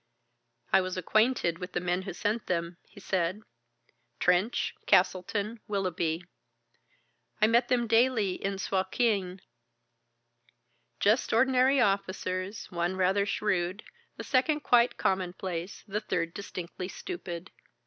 [0.73, 3.43] "I was acquainted with the men who sent them," he said,
[4.19, 6.25] "Trench, Castleton, Willoughby.
[7.39, 9.41] I met them daily in Suakin,
[10.99, 13.83] just ordinary officers, one rather shrewd,
[14.17, 17.51] the second quite commonplace, the third distinctly stupid.